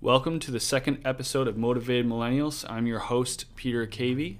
[0.00, 2.64] Welcome to the second episode of Motivated Millennials.
[2.68, 4.36] I'm your host, Peter Cavey,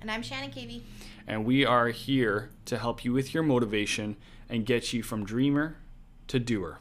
[0.00, 0.82] And I'm Shannon Cavey.
[1.26, 4.16] and we are here to help you with your motivation
[4.48, 5.76] and get you from dreamer
[6.28, 6.80] to doer.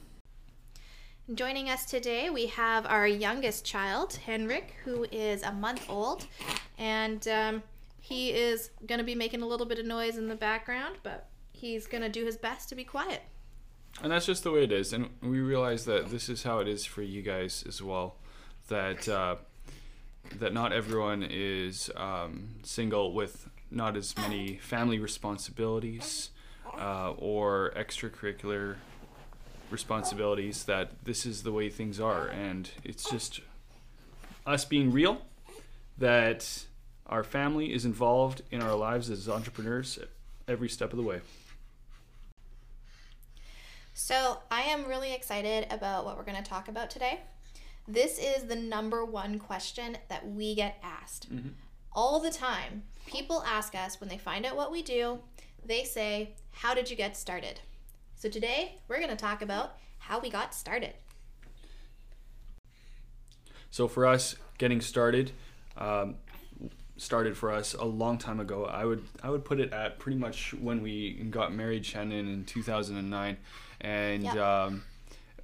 [1.33, 6.25] Joining us today, we have our youngest child, Henrik, who is a month old.
[6.77, 7.63] And um,
[8.01, 11.27] he is going to be making a little bit of noise in the background, but
[11.53, 13.21] he's going to do his best to be quiet.
[14.01, 14.93] And that's just the way it is.
[14.93, 18.15] And we realize that this is how it is for you guys as well.
[18.69, 19.35] That uh,
[20.37, 26.29] that not everyone is um, single with not as many family responsibilities
[26.77, 28.75] uh, or extracurricular
[29.69, 30.63] responsibilities.
[30.63, 33.41] That this is the way things are, and it's just
[34.45, 35.23] us being real.
[35.97, 36.65] That
[37.07, 39.99] our family is involved in our lives as entrepreneurs
[40.47, 41.19] every step of the way.
[44.01, 47.19] So, I am really excited about what we're going to talk about today.
[47.85, 51.27] This is the number one question that we get asked
[51.91, 52.83] all the time.
[53.07, 55.19] People ask us when they find out what we do,
[55.65, 57.59] they say, How did you get started?
[58.15, 60.93] So, today we're going to talk about how we got started.
[63.69, 65.33] So for us, getting started,
[65.77, 66.15] um,
[66.99, 68.65] started for us a long time ago.
[68.65, 72.45] I would I would put it at pretty much when we got married, Shannon, in
[72.45, 73.37] 2009,
[73.81, 74.83] and um,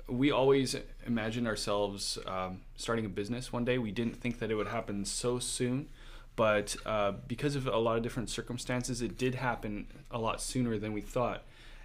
[0.08, 0.75] we always
[1.08, 3.78] imagined ourselves um, starting a business one day.
[3.78, 5.88] We didn't think that it would happen so soon.
[6.36, 10.78] But uh, because of a lot of different circumstances, it did happen a lot sooner
[10.78, 11.44] than we thought,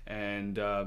[0.08, 0.86] and uh,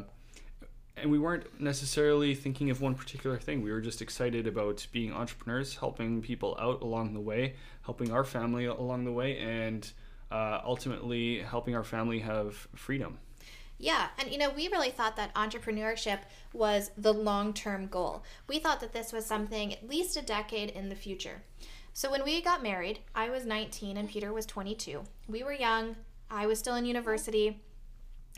[0.96, 3.62] and we weren't necessarily thinking of one particular thing.
[3.62, 8.24] We were just excited about being entrepreneurs, helping people out along the way, helping our
[8.24, 9.92] family along the way, and
[10.32, 13.18] uh, ultimately helping our family have freedom.
[13.80, 16.20] Yeah, and you know, we really thought that entrepreneurship
[16.54, 18.24] was the long term goal.
[18.48, 21.44] We thought that this was something at least a decade in the future.
[21.92, 25.04] So when we got married, I was 19 and Peter was 22.
[25.28, 25.96] We were young,
[26.30, 27.62] I was still in university,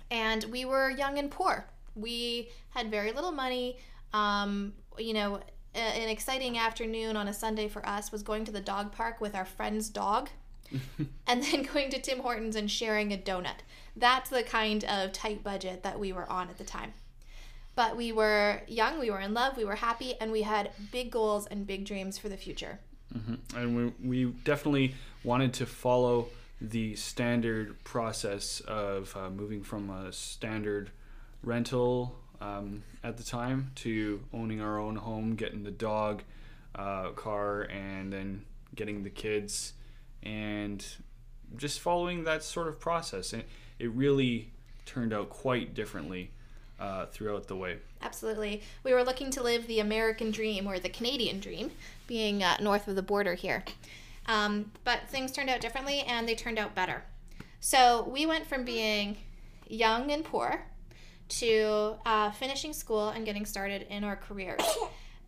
[0.10, 1.68] and we were young and poor.
[1.96, 3.78] We had very little money.
[4.14, 5.40] Um, you know,
[5.76, 9.36] an exciting afternoon on a Sunday for us was going to the dog park with
[9.36, 10.30] our friend's dog
[11.28, 13.60] and then going to Tim Hortons and sharing a donut.
[13.96, 16.94] That's the kind of tight budget that we were on at the time.
[17.76, 21.12] But we were young, we were in love, we were happy, and we had big
[21.12, 22.80] goals and big dreams for the future.
[23.56, 26.28] and we, we definitely wanted to follow
[26.62, 30.90] the standard process of uh, moving from a standard
[31.46, 36.24] rental um, at the time to owning our own home, getting the dog,
[36.76, 38.44] uh, car, and then
[38.76, 39.74] getting the kids,
[40.24, 40.86] and
[41.56, 43.34] just following that sort of process.
[43.34, 43.44] And
[43.80, 44.52] it really
[44.86, 46.32] turned out quite differently
[46.80, 47.78] uh, throughout the way.
[48.02, 48.62] Absolutely.
[48.84, 51.72] We were looking to live the American dream or the Canadian dream,
[52.08, 53.64] being uh, north of the border here.
[54.28, 57.04] Um, but things turned out differently and they turned out better.
[57.60, 59.18] So we went from being
[59.68, 60.66] young and poor
[61.30, 64.62] to uh, finishing school and getting started in our careers.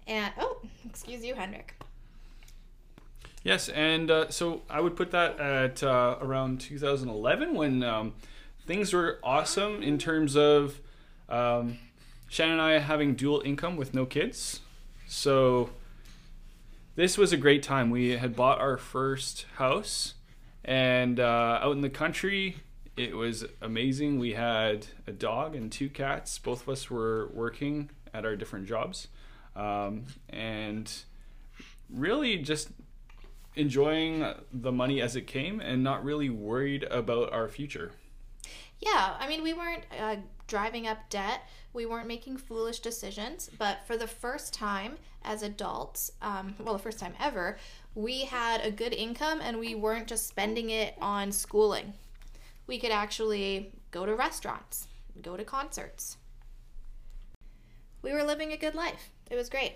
[0.10, 1.76] And, oh, excuse you, Henrik.
[3.44, 8.14] Yes, and uh, so I would put that at uh, around 2011 when um,
[8.66, 10.80] things were awesome in terms of
[11.30, 11.78] um,
[12.30, 14.62] Shannon and I having dual income with no kids.
[15.08, 15.70] So
[16.96, 17.90] this was a great time.
[17.90, 20.16] We had bought our first house,
[20.66, 22.58] and uh, out in the country,
[22.98, 24.20] it was amazing.
[24.20, 26.38] We had a dog and two cats.
[26.40, 29.08] Both of us were working at our different jobs,
[29.56, 30.92] um, and
[31.90, 32.70] really just
[33.56, 37.92] enjoying the money as it came and not really worried about our future.
[38.80, 41.42] Yeah, I mean, we weren't uh, driving up debt.
[41.74, 43.50] We weren't making foolish decisions.
[43.58, 47.58] But for the first time as adults, um, well, the first time ever,
[47.96, 51.94] we had a good income and we weren't just spending it on schooling.
[52.68, 54.88] We could actually go to restaurants,
[55.22, 56.18] go to concerts.
[58.02, 59.10] We were living a good life.
[59.32, 59.74] It was great.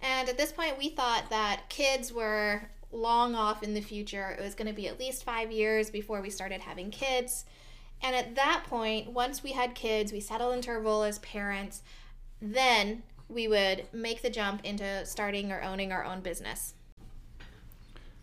[0.00, 4.36] And at this point, we thought that kids were long off in the future.
[4.38, 7.44] It was going to be at least five years before we started having kids.
[8.02, 11.82] And at that point, once we had kids, we settled into our role as parents,
[12.40, 16.74] then we would make the jump into starting or owning our own business.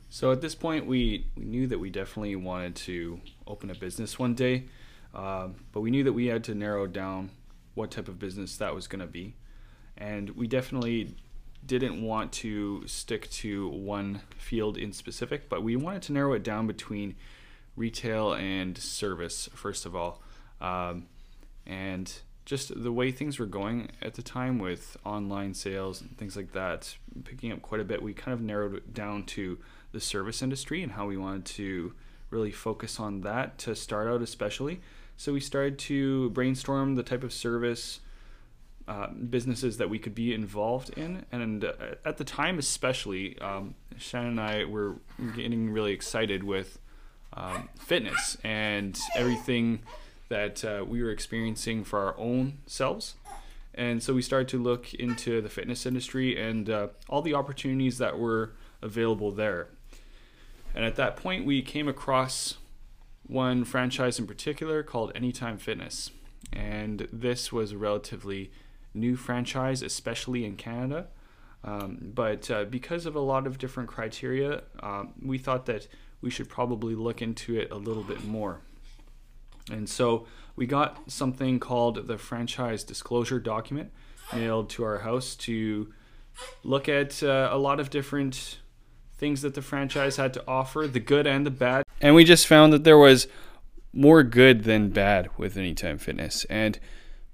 [0.10, 4.18] So at this point, we, we knew that we definitely wanted to open a business
[4.18, 4.66] one day,
[5.14, 7.30] um, but we knew that we had to narrow down
[7.76, 9.36] what type of business that was going to be.
[9.96, 11.16] And we definitely
[11.64, 16.44] didn't want to stick to one field in specific, but we wanted to narrow it
[16.44, 17.16] down between
[17.76, 20.24] retail and service, first of all.
[20.60, 21.06] Um,
[21.66, 22.12] and
[22.50, 26.52] just the way things were going at the time with online sales and things like
[26.52, 29.60] that picking up quite a bit, we kind of narrowed it down to
[29.92, 31.94] the service industry and how we wanted to
[32.32, 34.82] really focus on that to start out, especially.
[35.16, 38.00] So we started to brainstorm the type of service
[38.88, 41.28] uh, businesses that we could be involved in.
[41.32, 41.74] And uh,
[42.04, 44.96] at the time, especially, um, Shannon and I were
[45.36, 46.80] getting really excited with
[47.32, 49.82] um, fitness and everything
[50.30, 53.16] that uh, we were experiencing for our own selves.
[53.74, 57.98] And so we started to look into the fitness industry and uh, all the opportunities
[57.98, 59.68] that were available there.
[60.74, 62.58] And at that point, we came across
[63.26, 66.12] one franchise in particular called Anytime Fitness.
[66.52, 68.52] And this was a relatively
[68.94, 71.08] new franchise, especially in Canada.
[71.64, 75.88] Um, but uh, because of a lot of different criteria, um, we thought that
[76.22, 78.62] we should probably look into it a little bit more.
[79.72, 83.92] And so we got something called the franchise disclosure document
[84.34, 85.92] mailed to our house to
[86.64, 88.60] look at uh, a lot of different
[89.18, 91.84] things that the franchise had to offer, the good and the bad.
[92.02, 93.28] And we just found that there was
[93.92, 96.46] more good than bad with Anytime Fitness.
[96.46, 96.80] And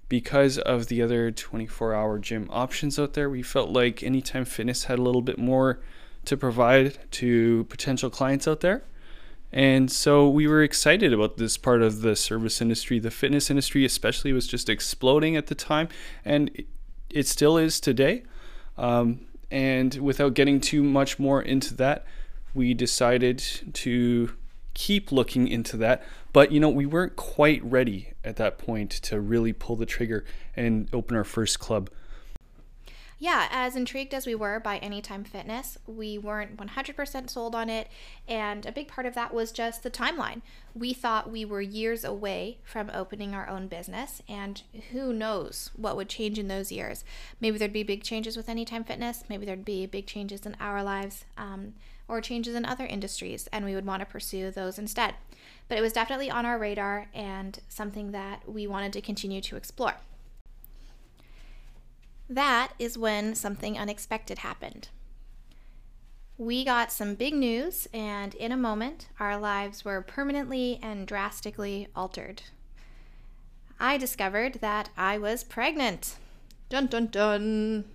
[0.10, 4.86] because of the other 24 hour gym options out there, we felt like Anytime Fitness
[4.86, 5.80] had a little bit more
[6.26, 8.84] to provide to potential clients out there.
[9.56, 13.00] And so we were excited about this part of the service industry.
[13.00, 15.88] The fitness industry, especially, was just exploding at the time,
[16.26, 16.52] and
[17.10, 18.24] it still is today.
[18.78, 22.06] Um, and without getting too much more into that,
[22.54, 23.42] we decided
[23.74, 24.34] to
[24.74, 26.04] keep looking into that.
[26.34, 30.26] But you know, we weren't quite ready at that point to really pull the trigger
[30.58, 31.90] and open our first club.
[33.18, 37.88] Yeah, as intrigued as we were by Anytime Fitness, we weren't 100% sold on it.
[38.28, 40.42] And a big part of that was just the timeline.
[40.74, 45.96] We thought we were years away from opening our own business, and who knows what
[45.96, 47.06] would change in those years.
[47.40, 50.84] Maybe there'd be big changes with Anytime Fitness, maybe there'd be big changes in our
[50.84, 51.24] lives.
[51.38, 51.74] Um,
[52.08, 55.16] or changes in other industries, and we would want to pursue those instead.
[55.68, 59.56] But it was definitely on our radar and something that we wanted to continue to
[59.56, 59.96] explore.
[62.30, 64.90] That is when something unexpected happened.
[66.38, 71.88] We got some big news, and in a moment, our lives were permanently and drastically
[71.96, 72.42] altered.
[73.80, 76.18] I discovered that I was pregnant.
[76.70, 77.86] Dun dun dun.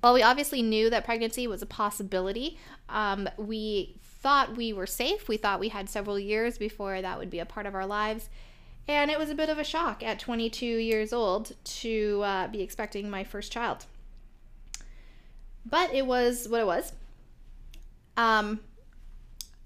[0.00, 2.58] While we obviously knew that pregnancy was a possibility,
[2.88, 5.28] um, we thought we were safe.
[5.28, 8.30] We thought we had several years before that would be a part of our lives.
[8.88, 12.62] And it was a bit of a shock at 22 years old to uh, be
[12.62, 13.84] expecting my first child.
[15.66, 16.94] But it was what it was.
[18.16, 18.60] Um,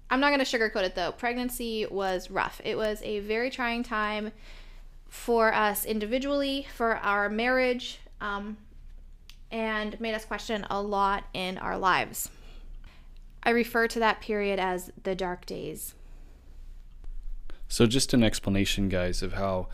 [0.09, 1.13] I'm not going to sugarcoat it though.
[1.13, 2.59] Pregnancy was rough.
[2.65, 4.33] It was a very trying time
[5.07, 8.57] for us individually, for our marriage, um,
[9.51, 12.29] and made us question a lot in our lives.
[13.41, 15.93] I refer to that period as the dark days.
[17.73, 19.67] So, just an explanation, guys, of how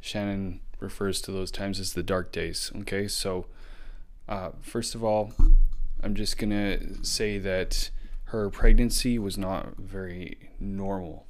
[0.00, 2.70] Shannon refers to those times as the dark days.
[2.82, 3.46] Okay, so
[4.28, 5.32] uh, first of all,
[6.00, 7.90] I'm just gonna say that
[8.26, 11.26] her pregnancy was not very normal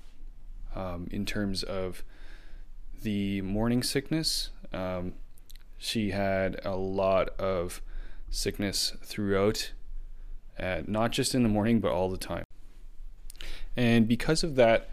[0.77, 2.05] um, in terms of
[3.03, 4.51] the morning sickness.
[4.75, 5.15] Um,
[5.79, 7.81] she had a lot of
[8.29, 9.73] sickness throughout,
[10.59, 12.45] uh, not just in the morning, but all the time.
[13.75, 14.91] And because of that,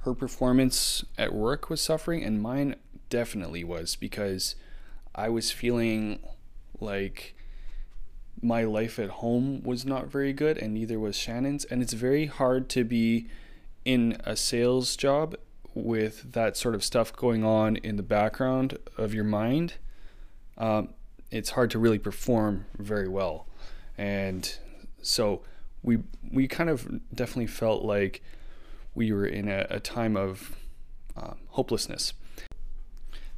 [0.00, 2.76] her performance at work was suffering, and mine
[3.08, 4.54] definitely was because
[5.14, 6.20] I was feeling
[6.80, 7.34] like
[8.42, 11.64] my life at home was not very good, and neither was Shannon's.
[11.66, 13.28] And it's very hard to be
[13.84, 15.36] in a sales job
[15.74, 19.74] with that sort of stuff going on in the background of your mind.
[20.56, 20.90] Um,
[21.30, 23.46] it's hard to really perform very well,
[23.96, 24.52] and
[25.02, 25.42] so
[25.82, 25.98] we
[26.32, 28.22] we kind of definitely felt like
[28.94, 30.56] we were in a, a time of
[31.16, 32.12] uh, hopelessness.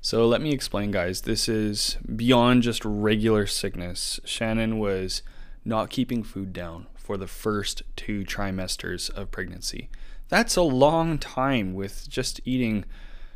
[0.01, 1.21] So let me explain, guys.
[1.21, 4.19] This is beyond just regular sickness.
[4.25, 5.23] Shannon was
[5.65, 9.91] not keeping food down for the first two trimesters of pregnancy.
[10.29, 12.85] That's a long time with just eating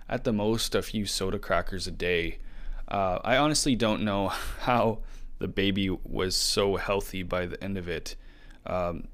[0.08, 2.38] at the most a few soda crackers a day.
[2.88, 4.28] Uh, I honestly don't know
[4.61, 5.00] how
[5.38, 8.16] the baby was so healthy by the end of it.
[8.64, 9.08] Um,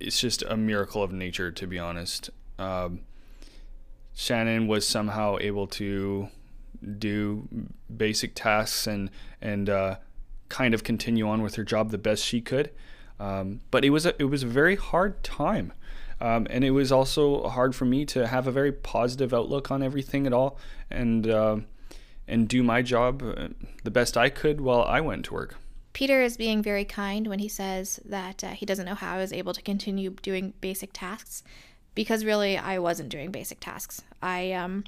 [0.00, 2.30] it's just a miracle of nature, to be honest.
[2.58, 3.00] Um,
[4.14, 6.28] Shannon was somehow able to
[6.98, 7.48] do
[7.94, 9.10] basic tasks and
[9.40, 9.96] and uh,
[10.48, 12.70] kind of continue on with her job the best she could.
[13.18, 15.72] Um, but it was a, it was a very hard time,
[16.20, 19.82] um, and it was also hard for me to have a very positive outlook on
[19.82, 20.58] everything at all.
[20.90, 21.58] And uh,
[22.26, 23.48] and do my job uh,
[23.82, 25.56] the best I could while I went to work.
[25.94, 29.18] Peter is being very kind when he says that uh, he doesn't know how I
[29.18, 31.44] was able to continue doing basic tasks
[31.94, 34.02] because really I wasn't doing basic tasks.
[34.20, 34.82] I um,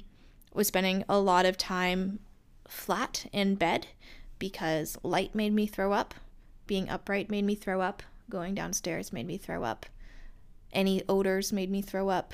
[0.53, 2.19] was spending a lot of time
[2.67, 3.87] flat in bed
[4.37, 6.13] because light made me throw up,
[6.67, 9.85] being upright made me throw up, going downstairs made me throw up,
[10.73, 12.33] any odors made me throw up,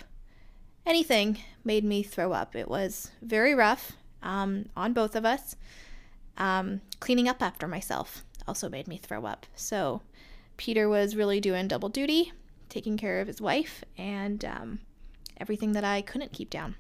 [0.84, 2.56] anything made me throw up.
[2.56, 3.92] It was very rough
[4.24, 5.56] um, on both of us.
[6.36, 9.46] Um, cleaning up after myself also made me throw up.
[9.56, 10.02] So
[10.58, 12.32] Peter was really doing double duty,
[12.70, 14.80] taking care of his wife and um,
[15.38, 16.76] everything that I couldn't keep down.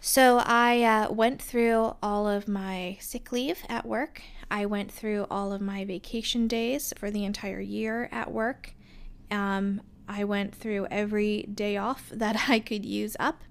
[0.00, 4.22] So I uh, went through all of my sick leave at work.
[4.50, 8.74] I went through all of my vacation days for the entire year at work.
[9.30, 13.42] Um, I went through every day off that I could use up,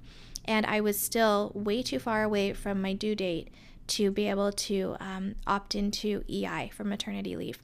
[0.45, 3.49] and I was still way too far away from my due date
[3.87, 7.59] to be able to um, opt into EI for maternity leave.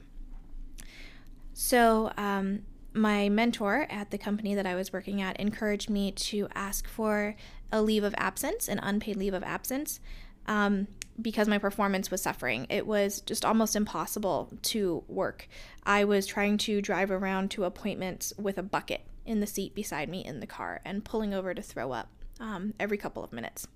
[1.53, 2.63] So, um,
[2.96, 7.36] my mentor at the company that I was working at encouraged me to ask for
[7.72, 10.00] a leave of absence, an unpaid leave of absence,
[10.48, 10.88] um,
[11.22, 12.68] because my performance was suffering.
[12.70, 15.48] It was just almost impossible to work.
[15.84, 20.10] I was trying to drive around to appointments with a bucket in the seat beside
[20.10, 23.68] me in the car and pulling over to throw up um, every couple of minutes.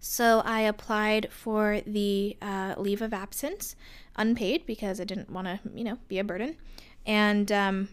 [0.00, 3.76] So I applied for the uh, leave of absence,
[4.16, 6.56] unpaid, because I didn't want to, you know, be a burden,
[7.04, 7.88] and um,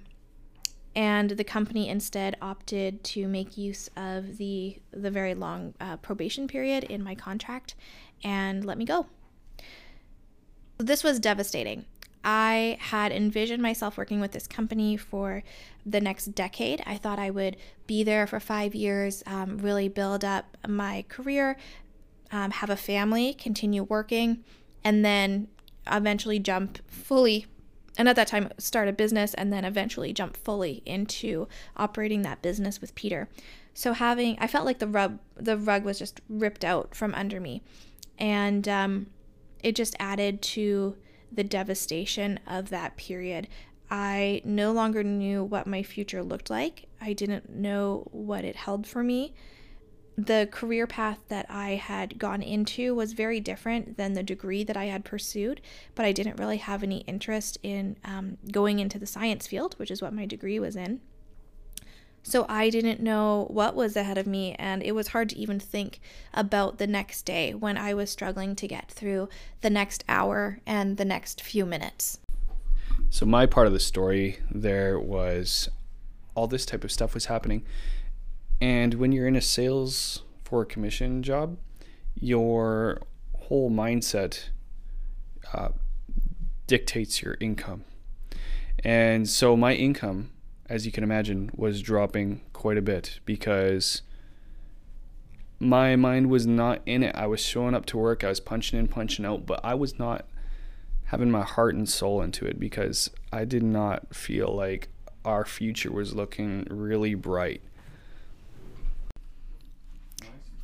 [0.96, 6.48] and the company instead opted to make use of the the very long uh, probation
[6.48, 7.76] period in my contract
[8.24, 9.08] and let me go.
[10.78, 11.86] This was devastating.
[12.24, 15.44] I had envisioned myself working with this company for
[15.86, 16.82] the next decade.
[16.86, 21.58] I thought I would be there for five years, um, really build up my career,
[22.32, 24.44] um, have a family, continue working,
[24.84, 25.48] and then
[25.92, 27.46] eventually jump fully.
[27.98, 32.42] And at that time, start a business and then eventually jump fully into operating that
[32.42, 33.30] business with Peter.
[33.74, 37.40] So having, I felt like the rug, the rug was just ripped out from under
[37.40, 37.62] me,
[38.18, 39.08] and um,
[39.64, 40.96] it just added to
[41.32, 43.48] the devastation of that period.
[43.90, 46.88] I no longer knew what my future looked like.
[47.02, 49.34] I didn't know what it held for me
[50.18, 54.78] the career path that I had gone into was very different than the degree that
[54.78, 55.62] I had pursued,
[55.96, 59.90] but I didn't really have any interest in um, going into the science field, which
[59.90, 61.02] is what my degree was in.
[62.22, 65.60] So I didn't know what was ahead of me, and it was hard to even
[65.60, 66.00] think
[66.34, 69.28] about the next day when I was struggling to get through
[69.62, 72.20] the next hour and the next few minutes.
[73.10, 75.70] So, my part of the story there was
[76.34, 77.66] all this type of stuff was happening
[78.62, 81.58] and when you're in a sales for a commission job,
[82.16, 83.02] your
[83.38, 84.50] whole mindset
[85.54, 85.70] uh,
[86.68, 87.84] dictates your income.
[88.84, 90.32] And so my income,
[90.70, 94.02] as you can imagine, was dropping quite a bit because
[95.60, 97.16] my mind was not in it.
[97.16, 99.98] I was showing up to work, I was punching in, punching out, but I was
[99.98, 100.26] not
[101.06, 104.90] having my heart and soul into it because I did not feel like
[105.24, 107.62] our future was looking really bright.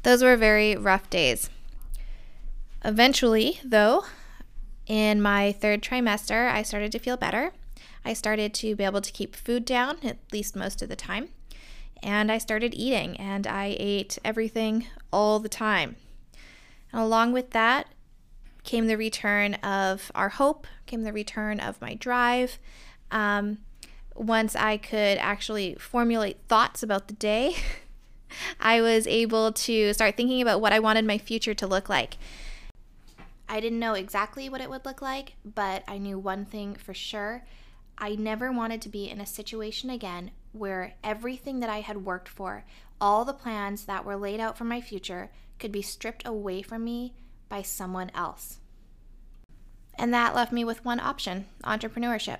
[0.03, 1.49] Those were very rough days.
[2.83, 4.05] Eventually, though,
[4.87, 7.51] in my third trimester, I started to feel better.
[8.05, 11.29] I started to be able to keep food down, at least most of the time.
[12.01, 15.97] And I started eating, and I ate everything all the time.
[16.93, 17.87] And along with that
[18.63, 22.57] came the return of our hope, came the return of my drive.
[23.11, 23.59] Um,
[24.15, 27.55] once I could actually formulate thoughts about the day,
[28.59, 32.17] I was able to start thinking about what I wanted my future to look like.
[33.47, 36.93] I didn't know exactly what it would look like, but I knew one thing for
[36.93, 37.45] sure.
[37.97, 42.29] I never wanted to be in a situation again where everything that I had worked
[42.29, 42.63] for,
[43.01, 46.83] all the plans that were laid out for my future, could be stripped away from
[46.83, 47.13] me
[47.49, 48.59] by someone else.
[49.95, 52.39] And that left me with one option entrepreneurship.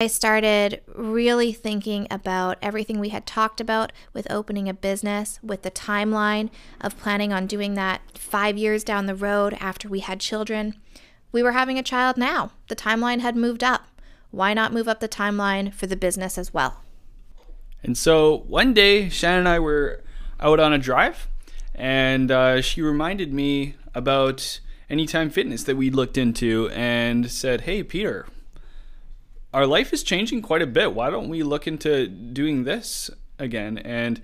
[0.00, 5.62] I started really thinking about everything we had talked about with opening a business, with
[5.62, 6.50] the timeline
[6.80, 10.76] of planning on doing that five years down the road after we had children.
[11.32, 12.52] We were having a child now.
[12.68, 13.88] The timeline had moved up.
[14.30, 16.84] Why not move up the timeline for the business as well?
[17.82, 20.04] And so one day, Shannon and I were
[20.38, 21.26] out on a drive,
[21.78, 27.82] and uh, she reminded me about Anytime Fitness that we looked into and said, "Hey,
[27.82, 28.26] Peter,
[29.52, 30.94] our life is changing quite a bit.
[30.94, 34.20] Why don't we look into doing this again?" And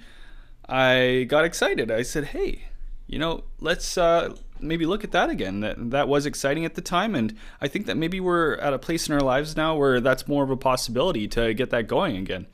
[0.68, 1.90] I got excited.
[1.90, 2.68] I said, "Hey,
[3.06, 5.60] you know, let's uh, maybe look at that again.
[5.60, 8.78] That that was exciting at the time, and I think that maybe we're at a
[8.78, 12.16] place in our lives now where that's more of a possibility to get that going
[12.16, 12.46] again."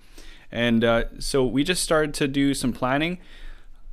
[0.51, 3.19] And uh, so we just started to do some planning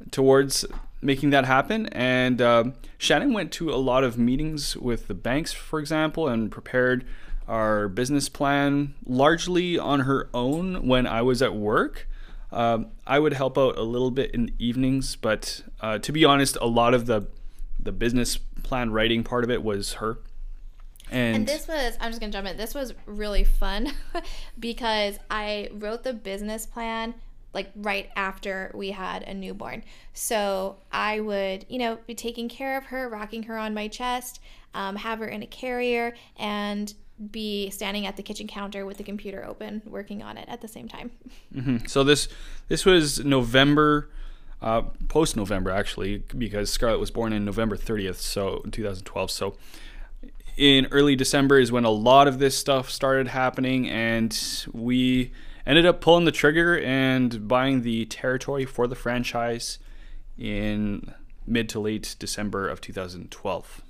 [0.09, 0.65] towards
[1.01, 1.87] making that happen.
[1.87, 2.65] And uh,
[2.97, 7.05] Shannon went to a lot of meetings with the banks, for example, and prepared
[7.47, 12.07] our business plan largely on her own when I was at work.
[12.51, 16.25] Um, I would help out a little bit in the evenings, but uh, to be
[16.25, 17.27] honest, a lot of the
[17.79, 20.19] the business plan writing part of it was her.
[21.09, 23.93] And, and, this was i'm just gonna jump in this was really fun
[24.59, 27.13] because i wrote the business plan
[27.57, 29.83] like right after we had a newborn.
[30.13, 34.39] So i would you know be taking care of her rocking her on my chest
[34.73, 36.93] um, have her in a carrier and
[37.31, 40.67] be standing at the kitchen counter with the computer open working on it at the
[40.67, 41.11] same time.
[41.55, 41.87] Mm-hmm.
[41.87, 42.27] so this
[42.67, 44.09] this was november
[44.61, 49.55] uh, post november actually because scarlett was born in november 30th so 2012 so
[50.57, 55.31] in early December is when a lot of this stuff started happening, and we
[55.67, 59.77] ended up pulling the trigger and buying the territory for the franchise
[60.37, 61.13] in
[61.45, 63.81] mid to late December of 2012.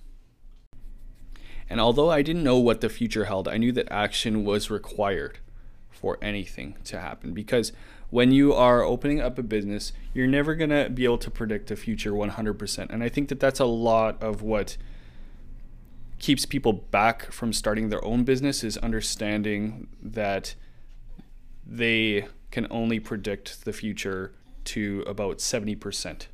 [1.69, 5.39] And although I didn't know what the future held, I knew that action was required
[5.89, 7.71] for anything to happen because
[8.09, 11.67] when you are opening up a business, you're never going to be able to predict
[11.67, 12.89] the future 100%.
[12.89, 14.77] And I think that that's a lot of what
[16.19, 20.55] keeps people back from starting their own business is understanding that
[21.67, 24.33] they can only predict the future
[24.65, 26.27] to about 70%.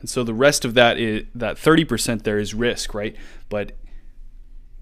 [0.00, 3.16] And so the rest of that is that 30% there is risk, right?
[3.48, 3.72] But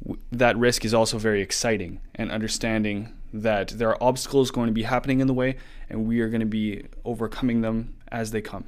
[0.03, 4.73] w- that risk is also very exciting and understanding that there are obstacles going to
[4.73, 5.57] be happening in the way
[5.91, 8.65] and we are going to be overcoming them as they come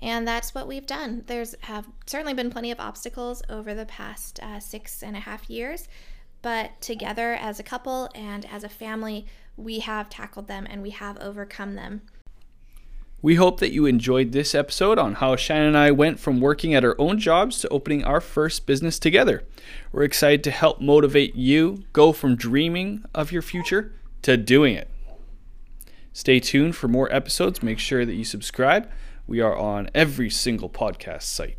[0.00, 1.24] and that's what we've done.
[1.26, 5.48] There's have certainly been plenty of obstacles over the past uh, six and a half
[5.50, 5.88] years,
[6.42, 9.26] but together as a couple and as a family,
[9.56, 12.02] we have tackled them and we have overcome them.
[13.22, 16.74] We hope that you enjoyed this episode on how Shannon and I went from working
[16.74, 19.44] at our own jobs to opening our first business together.
[19.92, 24.88] We're excited to help motivate you go from dreaming of your future to doing it.
[26.14, 27.62] Stay tuned for more episodes.
[27.62, 28.90] Make sure that you subscribe
[29.30, 31.56] we are on every single podcast site.